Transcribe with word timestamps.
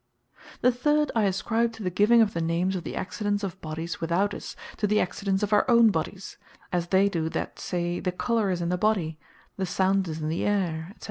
The 0.61 0.71
third 0.71 1.11
I 1.15 1.25
ascribe 1.25 1.73
to 1.73 1.83
the 1.83 1.91
giving 1.91 2.23
of 2.23 2.33
the 2.33 2.41
names 2.41 2.75
of 2.75 2.83
the 2.83 2.95
Accidents 2.95 3.43
of 3.43 3.61
Bodies 3.61 4.01
Without 4.01 4.33
Us, 4.33 4.55
to 4.77 4.87
the 4.87 4.99
Accidents 4.99 5.43
of 5.43 5.53
our 5.53 5.63
Own 5.69 5.91
Bodies; 5.91 6.37
as 6.73 6.87
they 6.87 7.07
do 7.07 7.29
that 7.29 7.59
say, 7.59 7.99
the 7.99 8.11
Colour 8.11 8.49
Is 8.49 8.63
In 8.63 8.69
The 8.69 8.79
Body; 8.79 9.19
The 9.57 9.67
Sound 9.67 10.07
Is 10.07 10.19
In 10.19 10.29
The 10.29 10.43
Ayre, 10.47 10.87
&c. 10.95 10.95